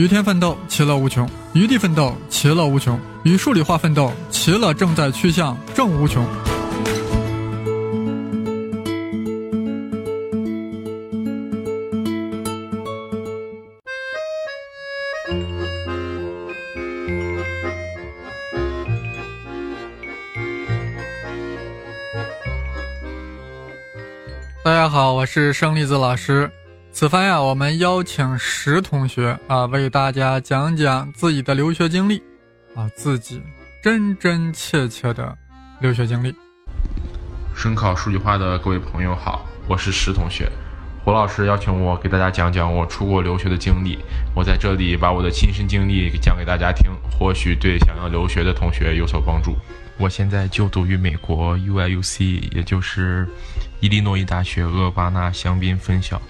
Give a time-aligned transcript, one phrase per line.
[0.00, 6.26] 与天奋斗，其乐无穷；与地奋斗，其乐无穷；与数理化奋斗，其乐正在趋向正无穷。
[24.64, 26.50] 大家好，我是生粒子老师。
[26.92, 32.20] 此番呀，我们邀请石同学啊，为大家讲讲自己的留学经历
[32.74, 33.40] 啊，自己
[33.82, 35.36] 真真切切的
[35.80, 36.34] 留学经历。
[37.54, 40.50] 声考数据化的各位朋友好，我是石同学。
[41.04, 43.98] 胡老师邀请我给大家讲讲我出国留学的经历，
[44.34, 49.56] 我在这里把我的亲身经历讲给大家听，或许对想要留学的同学有所帮助。
[49.96, 53.26] 我现在就读于美国 UIUC，也就是
[53.78, 56.20] 伊利诺伊大学厄巴纳香槟分校。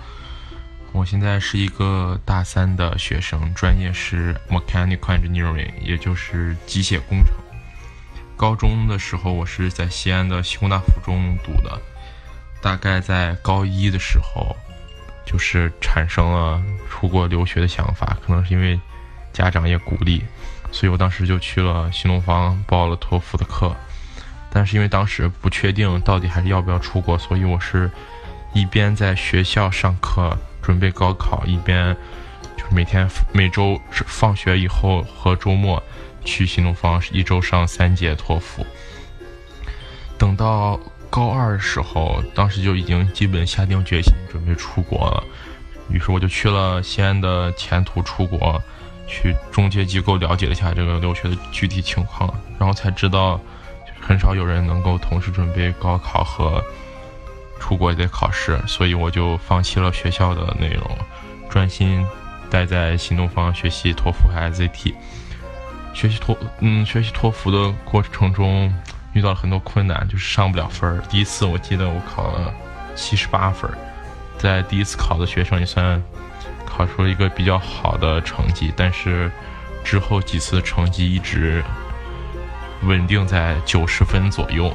[0.92, 7.32] 我现在是一个大三的学生，专业是 Mechanical Engineering，也就是机械工程。
[8.36, 11.80] 高中的时候，我是在西安的西工大附中读的。
[12.60, 14.56] 大概在高一的时候，
[15.24, 16.60] 就是产生了
[16.90, 18.78] 出国留学的想法，可能是因为
[19.32, 20.22] 家长也鼓励，
[20.72, 23.74] 所以我当时就去了新东方报了托福的课。
[24.52, 27.88] 但是因为当时不确定到底还是要不要出国，所以我是
[28.52, 30.36] 一边在学校上课。
[30.62, 31.96] 准备高考，一边
[32.56, 35.82] 就每天每周放学以后和周末
[36.24, 38.66] 去新东方，一周上三节托福。
[40.18, 45.24] 等到高二的时候，当时就已经基本下定决心准备出国了，
[45.88, 48.62] 于是我就去了西安的前途出国，
[49.06, 53.40] 去中介机构了解了一下这个留学的具体情况，然后才知道
[54.00, 56.62] 很少有人能够同时准备高考和。
[57.60, 60.98] 出国也得考试，所以我就放弃了学校的内容，
[61.48, 62.04] 专心
[62.50, 64.94] 待在新东方学习托福和 SAT。
[65.92, 68.72] 学习托，嗯，学习托福的过程中
[69.12, 71.02] 遇到了很多困难，就是上不了分儿。
[71.08, 72.52] 第一次我记得我考了
[72.96, 73.70] 七十八分，
[74.38, 76.02] 在第一次考的学生也算
[76.64, 79.30] 考出了一个比较好的成绩，但是
[79.84, 81.62] 之后几次成绩一直
[82.84, 84.72] 稳定在九十分左右。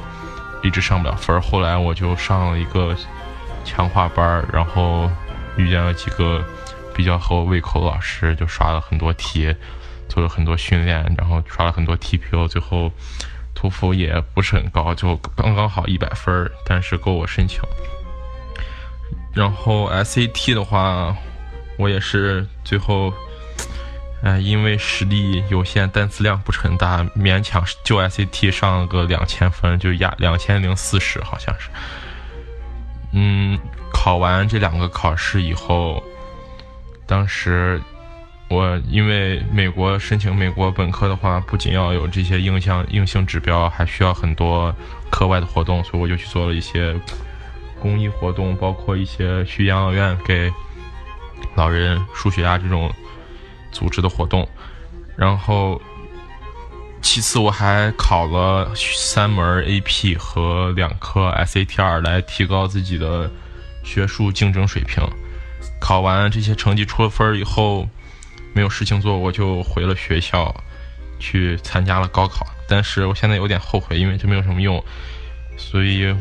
[0.66, 2.96] 一直上不了分后来我就上了一个
[3.64, 5.08] 强化班然后
[5.56, 6.44] 遇见了几个
[6.92, 9.54] 比较合我胃口的老师，就刷了很多题，
[10.08, 12.90] 做了很多训练，然后刷了很多 TPO，最后
[13.54, 17.60] 托福也不是很高，就刚刚好一百分但是够我申请。
[19.32, 21.16] 然后 SAT 的话，
[21.78, 23.14] 我也是最后。
[24.22, 31.68] 哎，因为实力有限，单词量不是很大，勉强就 SAT 上了个两千分，就压两千零四十，好像是。
[33.12, 33.58] 嗯，
[33.92, 36.02] 考完这两个考试以后，
[37.06, 37.80] 当时
[38.48, 44.74] 我因为美国申请美国本科的话，不仅要有这些硬项硬性指标，还需要很多
[45.10, 46.98] 课外的活动，所以我就去做了一些
[47.78, 50.50] 公益活动，包括一些去养老院给
[51.54, 52.90] 老人输血啊这种。
[53.76, 54.48] 组织的活动，
[55.18, 55.78] 然后
[57.02, 63.30] 其次我还考了三门 AP 和两科 SATR 来提高自己的
[63.84, 65.04] 学术竞争水平。
[65.78, 67.86] 考完这些成绩出了分以后，
[68.54, 70.54] 没有事情做，我就回了学校
[71.18, 72.46] 去参加了高考。
[72.66, 74.82] 但是我现在有点后悔，因为这没有什么用。
[75.58, 76.14] 所以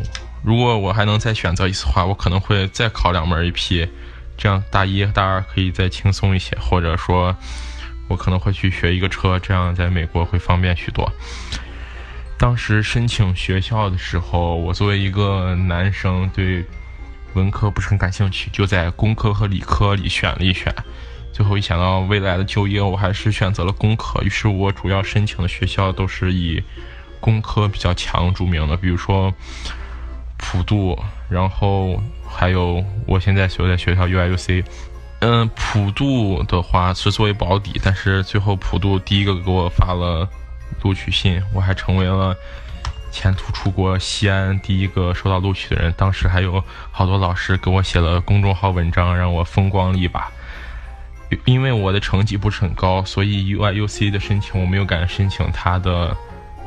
[0.44, 3.88] 如果我还能再选择一次的话，我可能会再考两门 AP。
[4.38, 7.35] 这样大一、大二可以再轻松一些，或者说，
[8.07, 11.12] 我可能会去学一个车，这样在美国会方便许多。
[12.38, 16.66] 当时申请学校的时候，我作为一个男生，对
[17.34, 20.73] 文科不是很感兴趣，就在工科和理科里选了一选。
[21.31, 24.22] 最后一想到未来的就业，我还是选择了工科。
[24.22, 26.62] 于是我主要申请的学校都是以
[27.19, 29.34] 工科比较强著名的，比如说
[30.38, 30.97] 普渡，
[31.29, 32.01] 然后。
[32.28, 34.66] 还有，我现在所在学校 UIUC，
[35.20, 40.28] 嗯，普渡的话是作为保底，但是最后普渡第一个给我发了
[40.82, 42.35] 录取信，我还成为了
[43.09, 45.93] 前途出国西安第一个收到录取的人。
[45.96, 46.61] 当时还有
[46.91, 50.29] 好多老师给我写了公众号文章，让我风光了一把。
[51.46, 56.17] 因为我的成绩不是很高，所以 UIUC 的申请我没有敢申请他的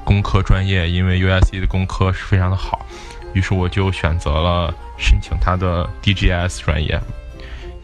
[0.03, 2.87] 工科专业，因为 UIC 的工科是非常的好。
[3.35, 7.01] 于是我就选择了申请他的 DGS 专业，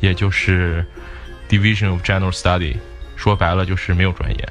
[0.01, 0.85] 也就是
[1.49, 2.77] Division of General Study，
[3.17, 4.49] 说白了就是没有专业。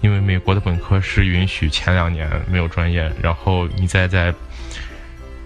[0.00, 4.34] 因为美国的本科是允许前两年没有专业，然后你再在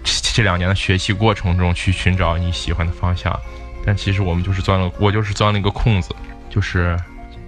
[0.03, 3.37] 这两年的学习过程中去寻找你喜欢的方向。
[3.85, 6.13] 但其实我们就是钻了，我就是钻了一个空子，
[6.49, 6.97] 就是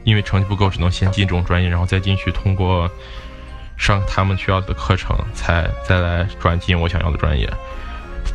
[0.05, 2.89] 因为成绩不够，只能先进这种专业，然后再进去通过
[3.81, 7.51] 上他们需要的课程，才再来转进我想要的专业。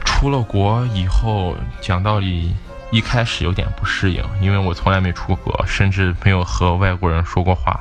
[0.04, 2.52] 出了国以后，讲道理，
[2.90, 7.78] 一开始有点不适应，因为我从来没出国，甚至没有和外国人说过话。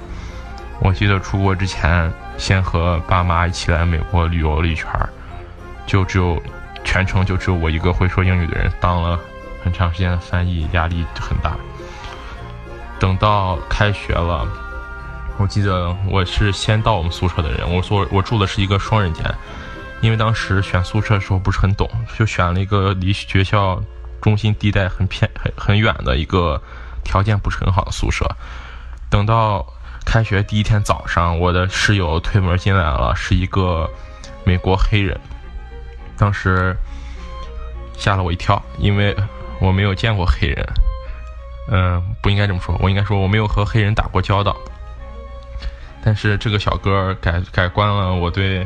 [0.80, 5.10] 我记得出国之前，先和爸妈一起来美国旅游了一圈儿，
[5.88, 6.40] 就只有
[6.84, 9.20] 全程就只有我一个会说英语的人，当了
[9.64, 11.58] 很长时间的翻译，压力很大。
[13.00, 14.48] 等到开学了，
[15.38, 19.24] 我记得我是先到我们宿舍的人，我说我住的是一个双人间，
[20.02, 23.82] 因为当时选宿舍的时候不是很懂，就选了一个离学校
[24.22, 26.62] 中心地带很偏很很远的一个
[27.04, 28.26] 条件不是很好的宿舍。
[29.10, 29.66] 等到
[30.06, 33.90] 开学第一天早上，我的室友推门进来了，是一个
[34.46, 35.20] 美国黑人，
[36.18, 36.76] 当时
[37.98, 39.16] 吓了我一跳，因为
[39.60, 40.66] 我没有见过黑人。
[41.72, 44.56] 嗯，不应该这么说，我应该说我没有和黑人打过交道。
[46.06, 48.66] 但是这个小哥改改观了我对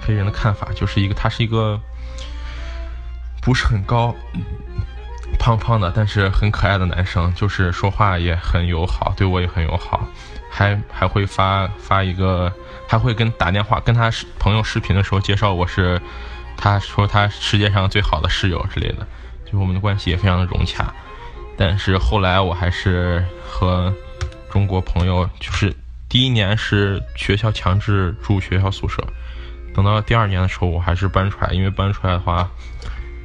[0.00, 1.80] 黑人的看法，就是一个他是一个
[3.40, 4.12] 不是很高、
[5.38, 10.04] 胖胖的，但是很可爱的男生，就是说话也很友好，对我也很友好，
[10.50, 12.52] 还还会发发一个，
[12.88, 16.02] 还会跟打电话跟他朋友视频的时候介绍我是，
[16.56, 19.06] 他说他世界上最好的室友之类的，
[19.50, 20.92] 就我们的关系也非常的融洽。
[21.56, 23.94] 但是后来我还是和
[24.50, 25.72] 中国朋友，就是
[26.10, 29.00] 第一年是学校强制住学校宿舍，
[29.72, 32.50] 等到第二年的时候，我还是搬出来，因为搬出来的话，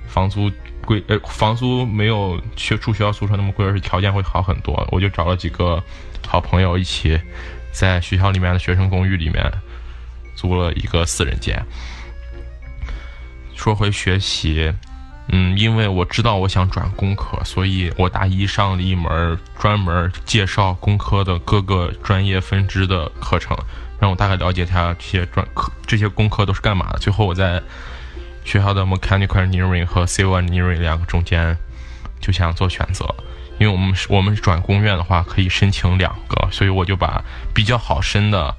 [0.07, 0.51] 房租
[0.85, 4.87] 贵，呃，房租没有学住学校宿舍那么贵，而且条件会好很多。
[4.91, 5.83] 我就找了几个
[6.27, 7.19] 好朋友一起，
[7.73, 9.51] 在学校里面的学生公寓里面
[10.35, 11.59] 租了一个四人间。
[13.55, 14.71] 说回学习。
[15.29, 23.57] 嗯，因为我知道我想转工科，所以我大一上了一门专门介绍工科的各个专业分支的课程，
[23.99, 26.99] 让我大概了解一下这些专科、这些工科都是干嘛的。
[26.99, 27.59] 最后我在
[28.43, 31.57] 学校的 mechanical engineering 和 civil engineering 两个中间
[32.21, 33.03] 就想做选择，
[33.57, 38.55] 因为我们是我们转工院的话可以申请两个，所以我就把比较好申的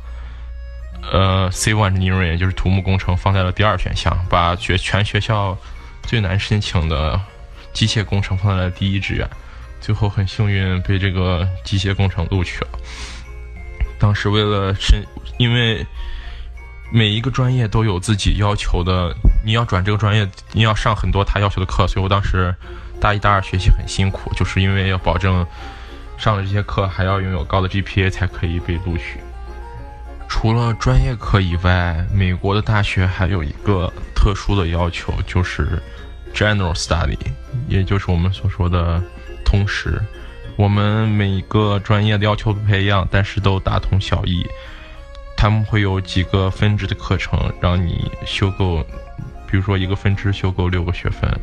[1.13, 5.57] 呃 civil engineering 就是土木工程放在了第二选项，把学全学校。
[6.07, 7.21] 最难申请的
[7.73, 9.29] 机械工程放在了第一志愿，
[9.81, 12.69] 最后很幸运被这个机械工程录取了。
[13.99, 15.03] 当时为了申，
[15.39, 15.85] 因为
[16.93, 19.15] 每一个专业都有自己要求的，
[19.45, 22.55] 你要转这个专业，你要上很多他要求的课，所以我当时
[23.01, 25.45] 大一、大二学习很辛苦，就是因为要保证
[26.17, 29.19] 上了这些课还要拥有高的 GPA 才可以被录取。
[30.29, 35.81] 除了专业课以外，美国的大学还有一个特殊的要求，就是。
[36.35, 37.17] General study，
[37.67, 39.03] 也就是我们所说的
[39.43, 39.99] 通识。
[40.57, 44.47] 我们每个专业的要求不太一样，但是都大同小异。
[45.35, 48.85] 他们会有几个分支的课程，让你修够，
[49.47, 51.41] 比如说一个分支修够六个学分。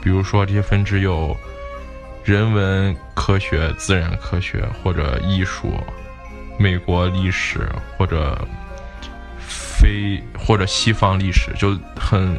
[0.00, 1.36] 比如说这些分支有
[2.22, 5.72] 人文科学、自然科学或者艺术、
[6.56, 8.38] 美国历史或者
[9.78, 12.38] 非或者西方历史，就很。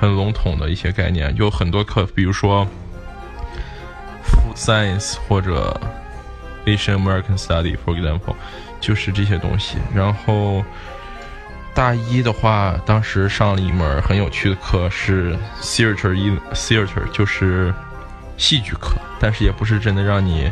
[0.00, 2.64] 很笼统的一些概念，有很多课，比如说
[4.54, 5.76] science 或者
[6.64, 8.36] Asian American Study，for example，
[8.80, 9.76] 就是这些东西。
[9.92, 10.64] 然后
[11.74, 17.74] 大一的话，当时上了一门很有趣的课，是 theater in theater，就是
[18.36, 20.48] 戏剧课，但是也不是真的让你，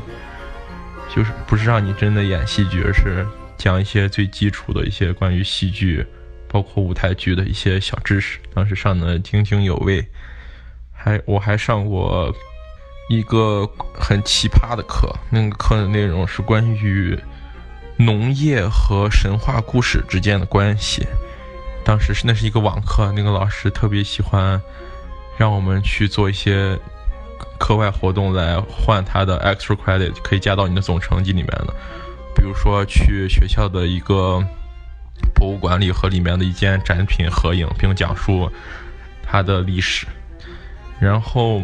[1.14, 3.24] 就是不是让你真的演戏剧，而是
[3.56, 6.04] 讲一些最基础的一些关于戏剧。
[6.48, 10.06] 包括舞台剧的一些小知识，当时上的津津有味。
[10.92, 12.34] 还我还上过
[13.08, 17.16] 一个很奇葩的课，那个课的内容是关于
[17.96, 21.06] 农业和神话故事之间的关系。
[21.84, 24.60] 当时是那是一个网课，那个老师特别喜欢
[25.36, 26.76] 让我们去做一些
[27.58, 31.74] 课外活动来换他的 extra credit，可以加到你的总成绩里面的。
[32.34, 34.42] 比如说去学校的一个。
[35.34, 38.50] 博物馆里和里面的一件展品合影，并讲述
[39.22, 40.06] 它的历史。
[40.98, 41.62] 然后，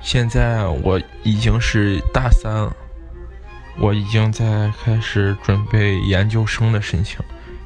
[0.00, 2.74] 现在我已经是大三了，
[3.78, 7.18] 我已经在开始准备研究生的申请。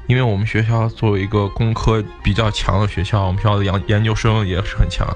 [0.08, 5.06] 因为我们学校作为一个工科比较强的学校，我们学校的研研究生也是很强。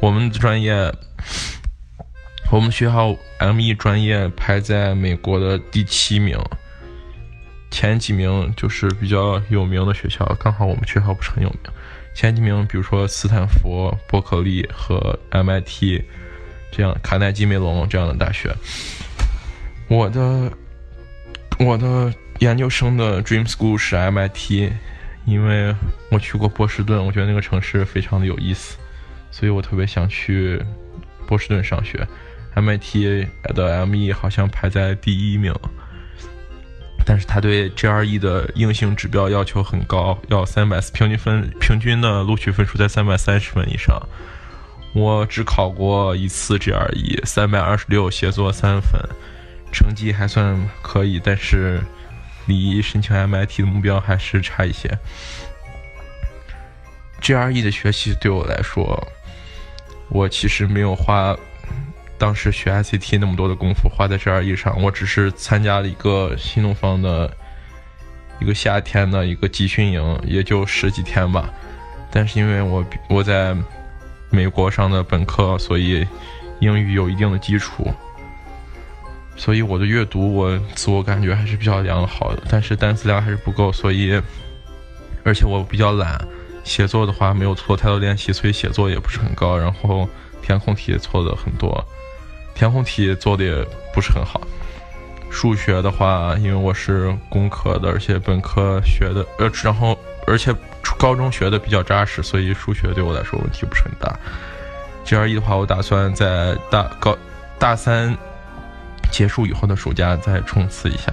[0.00, 0.90] 我们的专业，
[2.50, 6.36] 我们学校 M.E 专业排在美国的第七名。
[7.70, 11.58] 前几名就是比较有名的学校，刚好我们学校不是很有名。
[12.14, 16.02] 前几名，比如说斯坦福、伯克利和 MIT
[16.72, 18.52] 这样，卡耐基梅隆这样的大学。
[19.88, 20.50] 我的
[21.60, 24.72] 我的研究生的 dream school 是 MIT，
[25.24, 25.74] 因为
[26.10, 28.76] 我去过波士顿，我觉得那个城市非常的有意思，
[29.30, 30.60] 所以我特别想去
[31.26, 32.06] 波士顿上学。
[32.54, 35.54] MIT 的 ME 好像排在第一名，
[37.08, 43.98] 但是他对 GRE 的硬性指标要求很高，要三百平均分，平均的录取分数在三百三十分以上。
[44.92, 49.00] 我只考过一次 GRE，三百二十六，写作三分，
[49.72, 51.80] 成绩还算可以，但是
[52.44, 54.98] 离申请 MIT 的目标还是差一些。
[57.22, 59.08] GRE 的学习对我来说，
[60.10, 61.34] 我其实没有花
[62.18, 67.32] 当时学 ICT 那么多的功夫花在 GRE 上，我只是参加了一个新东方的
[68.40, 71.48] 一个夏天的一个集训营，也就十几天吧，
[72.10, 73.56] 但是因为我我在。
[74.30, 76.06] 美国上的本科，所以
[76.60, 77.90] 英语有一定的基础，
[79.36, 84.20] 所以我的阅读我自我感觉还是比较良好的，但是单词量还是不够，所以
[85.24, 86.22] 而且我比较懒，
[86.62, 90.06] 写作的话没有做太多练习，所以写作也不是很高，然后
[90.42, 91.82] 填空题也错的很多，
[92.58, 94.40] 填空题做的也不是很好，
[95.30, 99.96] 数学的话，因为我是工科的，而且本科学的，呃，然后
[100.26, 100.52] 而且。
[100.96, 104.18] 高中学的比较扎实，所以数学对我来说问题不是很大。
[105.04, 107.16] GRE 的话，我打算在大高
[107.56, 108.16] 大三
[109.12, 111.12] 结束以后的暑假再冲刺一下。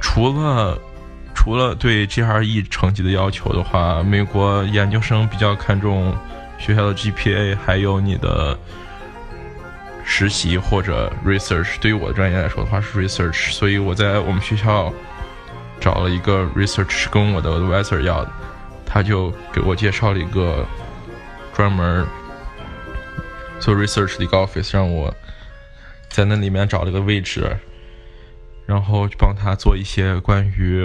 [0.00, 0.78] 除了
[1.34, 6.16] 除了对 GRE 成绩的要求的话，美国研究生比较看重
[6.56, 8.56] 学校的 GPA，还有你的
[10.06, 11.78] 实习或者 research。
[11.80, 14.94] 对于我的专业来说的话是 research，所以我在我们学校
[15.80, 18.30] 找了一个 research 是跟我的 advisor 要的。
[18.86, 20.64] 他就给我介绍了一个
[21.52, 22.06] 专门
[23.58, 25.12] 做 research 的一个 office，让我
[26.08, 27.54] 在那里面找了个位置，
[28.64, 30.82] 然后帮他做一些关于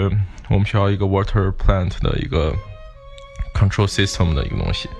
[0.50, 2.54] 我们学校一个 water plant 的一个
[3.54, 4.90] control system 的一个东西。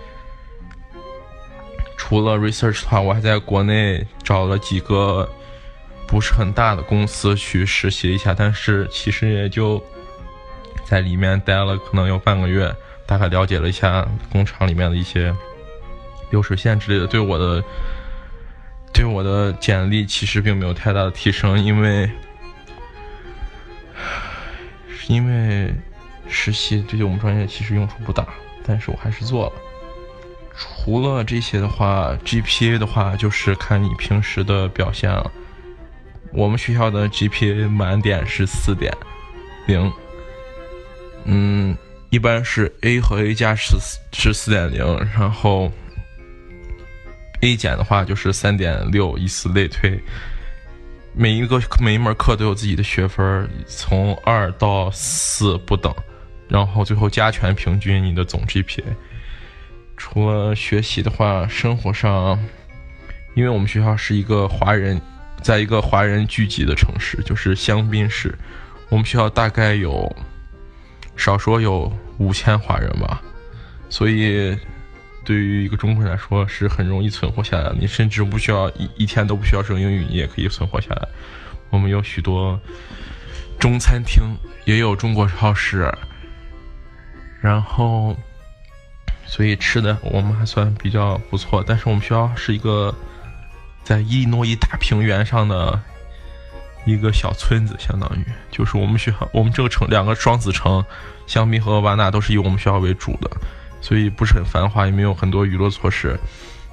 [2.12, 5.26] 除了 research 的话，我还在国内找了几个
[6.06, 9.82] 不是很大的公司去实习一下，但是其实也就
[10.84, 12.70] 在里面待了可能有半个月。
[13.06, 15.34] 大概了解了一下工厂里面的一些
[16.30, 17.64] 流水线之类的，对我的
[18.92, 22.10] 对我的简历其实并没有太大的提升，因为
[25.08, 25.74] 因为
[26.28, 28.26] 实习对于我们专业其实用处不大，
[28.66, 29.52] 但是我还是做了。
[30.56, 35.30] 除了这些的话，GPA 的话就是看你平时的表现了。
[36.32, 38.92] 我们学校的 GPA 满点是四点
[39.66, 39.92] 零，
[41.24, 41.76] 嗯。
[42.10, 43.78] 一般是 A 和 A 加是
[44.12, 44.84] 是四点零，
[45.18, 45.72] 然后
[47.40, 49.98] A 减的话就是三点六，以此类推。
[51.14, 55.90] 每一个每一门课都有自己的学分，从二到四不等，
[56.48, 58.84] 然后最后加权平均你的总 GPA。
[59.96, 62.38] 除了学习的话，生活上，
[63.34, 65.00] 因为我们学校是一个华人，
[65.42, 68.36] 在一个华人聚集的城市，就是香槟市，
[68.88, 70.14] 我们学校大概有。
[71.14, 73.20] 少说有五千华人吧，
[73.90, 74.56] 所以
[75.26, 77.76] 对于一个中国人来说是很容易存活下来的。
[77.78, 81.06] 你甚至不需要一一天都不需要说英语，你也可以存活下来。
[81.68, 82.58] 我们有许多
[83.60, 84.22] 中餐厅，
[84.64, 85.92] 也有中国超市，
[87.42, 88.16] 然后
[89.32, 91.64] 所以吃的我们还算比较不错。
[91.66, 92.94] 但是我们学校是一个
[93.82, 95.80] 在伊利诺伊大平原上的。
[96.84, 100.84] 一个小村子，相当于就是我们学校，我们这个城两个双子城，
[101.28, 103.30] 香槟和瓦纳都是以我们学校为主的，
[103.80, 106.18] 所以不是很繁华，也没有很多娱乐措施。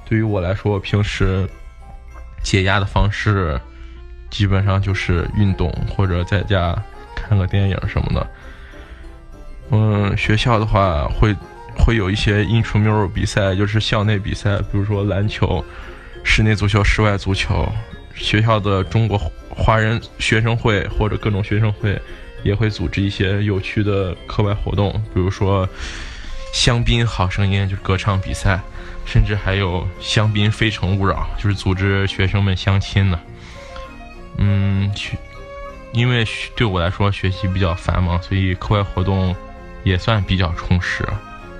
[0.08, 1.48] 对于我来说，平时
[2.42, 3.60] 解压的方式
[4.30, 6.76] 基本上就是运动或者在家
[7.14, 8.26] 看个电影什么的。
[9.70, 11.32] 嗯，学校的话会
[11.78, 15.64] 会有一些 intramural 比赛，就是校内比赛，比如说篮球、
[16.24, 17.66] 室内足球、室外足球。
[18.16, 19.16] 学校的中国
[19.48, 21.98] 华人学生会或者各种学生会
[22.42, 25.66] 也会组织一些有趣的课外活动，比如说
[26.52, 28.60] 香槟好声音就是歌唱比赛，
[29.06, 33.18] 甚至还有香槟非诚勿扰，就是组织学生们相亲的。
[34.36, 35.16] 嗯，学
[35.92, 39.34] 因为对我来说学习比较繁忙，所以课外活动
[39.82, 41.08] 也算比较充实，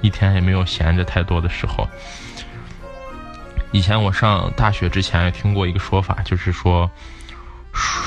[0.00, 1.88] 一天也没有闲着太多的时候。
[3.72, 6.90] 以前我上大学之前听过一个说法，就是说，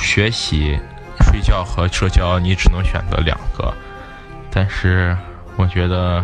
[0.01, 0.77] 学习、
[1.21, 3.73] 睡觉和社交你只能选择两个。
[4.51, 5.17] 但是
[5.55, 6.23] 我觉得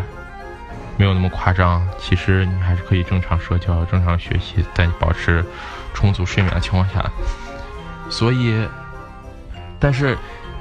[0.98, 5.44] 没有那么夸张，其实你还是可以正常社交、正常学习，在你保持
[5.94, 7.10] 充足睡眠的情况下。
[8.10, 8.68] 所以，
[9.80, 10.18] 但是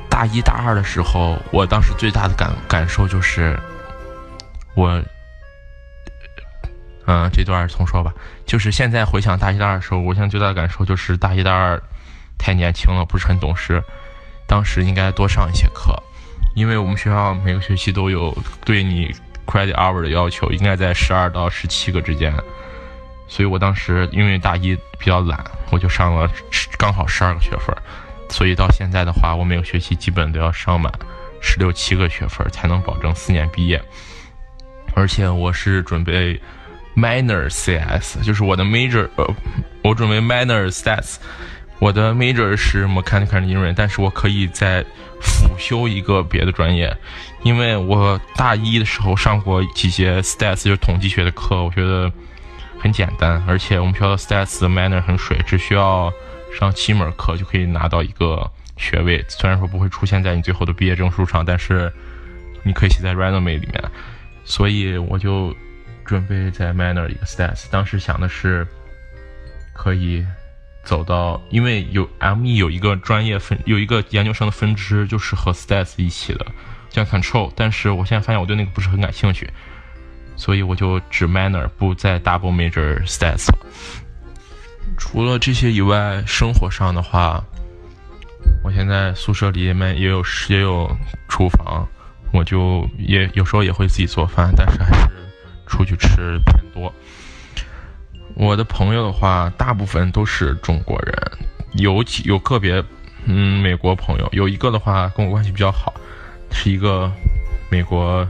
[0.09, 3.59] 大一大二的时候，我当时最大的感感受就是，
[4.79, 5.03] 我，
[7.07, 8.15] 嗯，这段重说吧。
[8.47, 11.83] 就是现在回想大一大二的时候，我现在最大的感受就是大一大二
[12.39, 13.83] 太年轻了，不是很懂事。
[14.47, 16.01] 当时应该多上一些课，
[16.55, 18.33] 因为我们学校每个学期都有
[18.65, 19.13] 对你
[19.47, 22.33] credit hour 的要求，应该在十二到十七个之间。
[23.27, 26.31] 所以我当时因为大一比较懒，我就上了
[26.79, 27.77] 刚好十二个学分。
[28.31, 30.93] 所以到现在的话，我每个学期基本都要上满
[31.43, 33.83] 十六七个学分，才能保证四年毕业。
[34.99, 36.41] 而且我是准备
[36.97, 39.35] minor CS，就是我的 major，呃，
[39.83, 41.17] 我准备 minor stats。
[41.79, 44.85] 我的 major 是 mechanical engineering，但是我可以再
[45.21, 46.93] 辅修一个别的专业，
[47.45, 52.11] 因为我大一的时候上过几节 stats，就是统计学的课，我觉得
[52.81, 56.13] 很简单，而且我们学校的 stats minor 很水，只需要。
[56.59, 61.93] 上七门课就可以拿到一个学位，虽然说不会出现在你最后的毕业证书上，但是
[62.65, 63.85] 你可以写在 resume 里面。
[64.49, 65.55] 所以我就
[66.07, 67.67] 准备在 minor 一个 stats。
[67.71, 68.67] 当时想的是
[69.75, 70.25] 可以
[70.83, 76.47] 走到，因为有 ME 有一个专业分，有一个研究生的分支就是和 stats 一起的，
[76.89, 77.53] 叫 control。
[77.55, 79.47] 但是我现在发现我对那个不是很感兴趣，
[80.35, 83.49] 所以我就只 minor 不再 double major stats。
[84.97, 87.45] 除了这些以外，生活上的话，
[88.65, 90.91] 我现在宿舍里面也有也有
[91.29, 91.87] 厨房，
[92.33, 95.09] 我就也有时候也会自己做饭，但是还是
[95.67, 96.93] 出去吃偏多。
[98.35, 101.15] 我的朋友的话，大部分都是中国人，
[101.75, 102.83] 有几有个别
[103.25, 105.93] 嗯美国朋友，有一个的话跟我关系比较好，
[106.53, 107.11] 是一个
[107.71, 108.29] 美国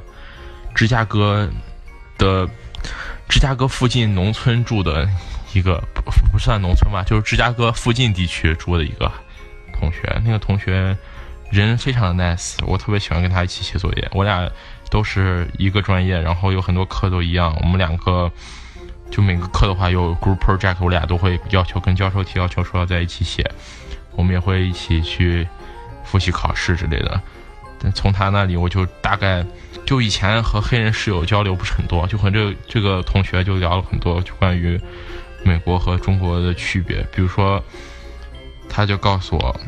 [0.74, 1.48] 芝加哥
[2.16, 2.48] 的
[3.28, 5.08] 芝加哥附近农村住的。
[5.54, 9.10] 一个不不算农村吧，就是芝加哥附近地区住的一个
[9.72, 10.20] 同学。
[10.22, 10.94] 那个同学
[11.50, 14.08] 人非常的 nice，我特别喜欢跟他一起写作业。
[14.12, 14.50] 我俩
[14.90, 17.56] 都是一个专业，然后有很多课都一样。
[17.62, 18.30] 我们两个
[19.10, 23.50] 就每个课的话有 group project，我俩都会要求跟教授提要求说要在一起写。
[24.14, 25.46] 我们也会一起去
[26.04, 27.20] 复习考试之类的。
[27.80, 29.44] 但从他那里，我就大概
[29.86, 34.80] 就以前和黑人室友交流不是很多，就和这这个同学就聊了很多，就关于。
[35.44, 37.62] 美国和中国的区别，比如说，
[38.68, 39.60] 他就告诉我，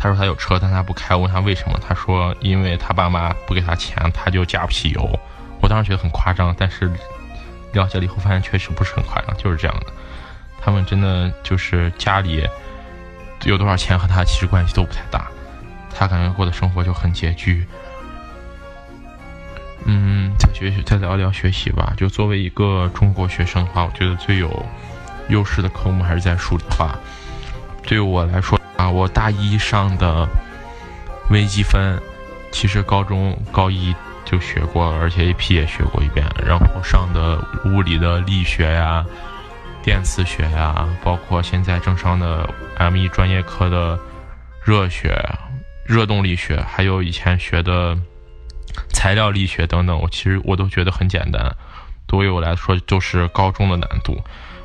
[0.00, 1.14] 他说他有车，但他不开。
[1.14, 5.20] 我问他为什么，他说因为他爸妈不给他钱，他就加不起油。
[5.60, 6.90] 我当时觉得很夸张，但是
[7.72, 9.86] 了解了以后发现确实不是很夸张，就是这样的。
[10.58, 12.48] 他们真的就是家里
[13.44, 15.28] 有多少钱和他其实关系都不太大，
[15.94, 17.66] 他感觉过的生活就很拮据。
[19.84, 21.94] 嗯，再学习，再聊聊学习吧。
[21.96, 24.66] 就作为一个中国学生的话，我觉得最有
[25.28, 26.94] 优势的科目还是在数理化。
[27.82, 30.26] 对于我来说啊，我大一上的
[31.28, 32.00] 微积分，
[32.50, 36.26] 其实高中高一就学过，而且 AP 也学过一遍。
[36.46, 39.04] 然后上的物理的力学呀、
[39.82, 43.98] 电磁学呀，包括现在正上的 M1 专业课的
[44.64, 45.14] 热学、
[45.84, 47.98] 热动力学，还有以前学的。
[48.92, 51.54] 材料力学等等，我其实我都觉得很简单，
[52.06, 54.16] 对于我来说就是高中的难度。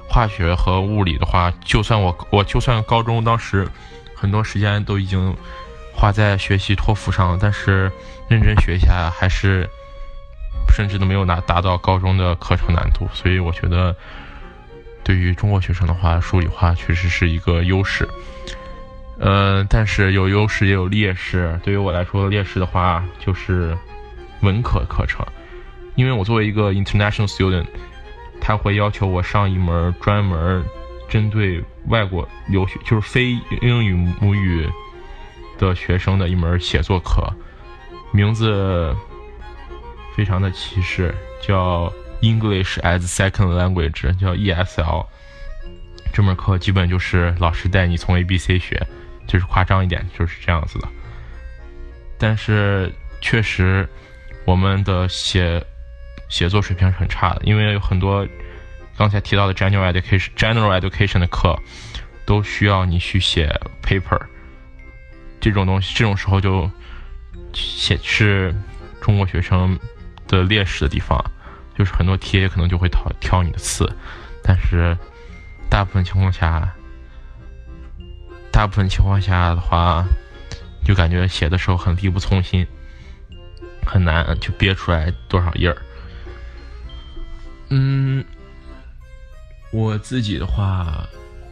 [0.07, 3.67] 化学和物理的话，就算我我就算高中当时
[4.25, 5.37] 很多时间都已经
[5.93, 7.91] 花在学习托福上了，但是
[8.27, 9.69] 认真学一下还是
[10.75, 13.07] 甚至都没有拿达到高中的课程难度。
[13.13, 13.95] 所以我觉得，
[15.03, 18.09] 对于中国学生的话，数理化确实是一个优势。
[19.19, 21.59] 呃，但是有优势也有劣势。
[21.63, 23.77] 对于我来说，劣势的话就是
[24.41, 25.23] 文科课程，
[25.93, 27.67] 因为我作为一个 international student，
[28.41, 30.65] 他会要求我上一门专门
[31.09, 34.67] 针对外国留学，就是非英语母语
[35.57, 37.27] 的学生的一门写作课，
[38.11, 38.95] 名字
[40.15, 41.91] 非常的歧视，叫
[42.21, 45.05] English as Second Language，叫 ESL。
[46.13, 48.85] 这门课基本就是老师带你从 A B C 学。
[49.27, 50.87] 就是夸张一点，就是这样子的。
[52.19, 53.89] 但是确实，
[54.45, 55.65] 我们的写
[56.29, 58.23] 写作水平是很差的，因为有很多
[58.97, 61.57] 刚才提到的 general education general education 的课
[62.25, 63.53] 都需要你去写
[63.83, 64.19] paper。
[65.39, 66.69] 这种东西，这种时候就
[67.53, 68.55] 写是
[69.01, 69.77] 中国学生
[70.27, 71.23] 的劣势的地方，
[71.77, 73.87] 就是很多题也可能就会挑挑你的刺，
[74.43, 74.97] 但是
[75.69, 76.73] 大部分情况下。
[78.51, 80.05] 大部分情况下的话，
[80.85, 82.65] 就感觉写的时候很力不从心，
[83.85, 85.75] 很难就憋出来多少页儿。
[87.69, 88.23] 嗯，
[89.75, 91.05] 我自己的话，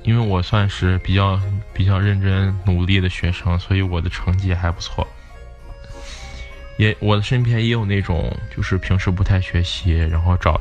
[0.03, 1.37] 因为我算是比较
[1.73, 5.05] 比较认真努力的学生，所以我的成绩还不错。
[6.77, 10.57] 也我的身边也有那种就是平时不太学习，然后找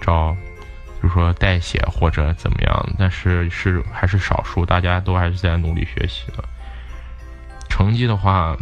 [0.00, 6.42] 找，比如说代写或者怎么样，但是是还是少数，大家都还是在努力学习的。
[7.68, 8.56] 成绩的话，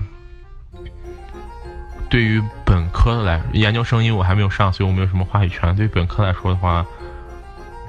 [2.10, 5.76] 对于本科的来研究生，因为我还没有上，所以我没有什么话语权。
[5.76, 6.84] 对本科来说的话，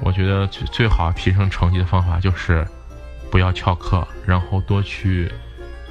[0.01, 2.67] 我觉得最最好提升成绩的方法就是
[3.29, 5.31] 不要翘课，然后多去。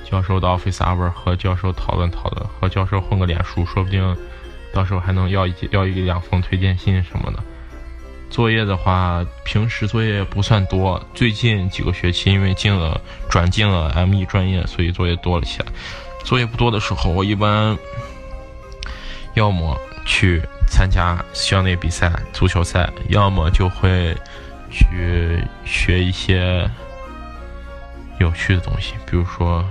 [0.09, 4.17] 教授的 office hour 和教授讨论讨论，和教授混个脸熟，说不定
[4.73, 7.43] 到时候还能要一要一两封推荐信什么的。
[8.31, 15.67] 作业的话，平时作业不算多，最近几个学期因为进了转进了 ME 专业，所以作业多了起来。
[16.23, 17.77] 作业不多的时候，我一般
[19.35, 24.17] 要么去参加校内比赛、足球赛，要么就会
[24.71, 26.71] 去学一些
[28.19, 29.65] 有趣的东西，比如说。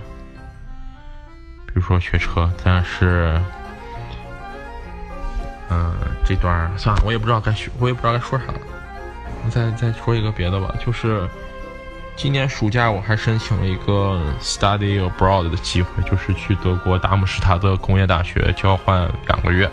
[1.67, 3.37] 比如说学车，但是，
[5.69, 8.53] 嗯，这段算了，我也不知道该学，我也不知道该说啥了。
[9.43, 11.27] 我再再说一个别的吧，就是
[12.15, 19.69] 今年暑假我还申请了一个 study abroad 的机会，就是去德国达姆施塔特工业大学交换两个月。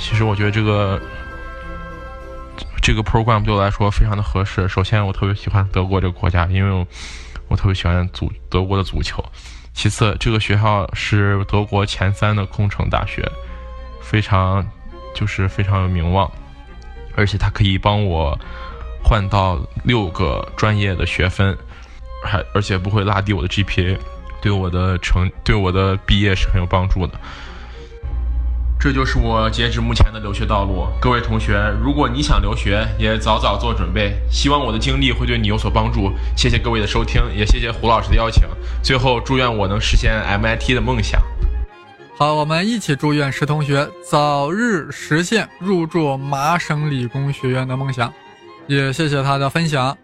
[0.00, 0.98] 其实我觉得这个
[2.82, 4.66] 这个 program 对我来说非常的合适。
[4.66, 6.86] 首先，我特别喜欢德国这个国家，因为
[7.48, 9.22] 我特别喜欢足德国的足球。
[9.74, 13.22] 其次，这个学校是德国前三的工程大学，
[14.02, 14.66] 非常
[15.14, 16.30] 就是非常有名望，
[17.14, 18.36] 而且它可以帮我
[19.04, 21.56] 换到六个专业的学分，
[22.24, 23.96] 还而且不会拉低我的 GPA，
[24.40, 27.20] 对我的成对我的毕业是很有帮助的。
[28.82, 30.86] 这就是我截止目前的留学道路。
[30.98, 34.16] 各位同学，如果你想留学，也早早做准备。
[34.30, 36.10] 希望我的经历会对你有所帮助。
[36.34, 38.42] 谢谢各位的收听，也谢谢胡老师的邀请。
[38.82, 41.20] 最后，祝愿我能实现 MIT 的梦想。
[42.16, 48.10] 好，我们一起祝愿石同学早日实现入驻麻省理工学院的梦想。
[48.66, 49.94] 也谢谢他的分享。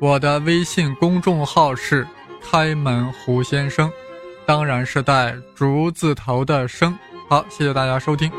[0.00, 2.04] 我的微信公众号是
[2.42, 3.88] 开门胡先生，
[4.44, 6.98] 当然是带竹字头的生。
[7.28, 8.30] 好，谢谢大家收听。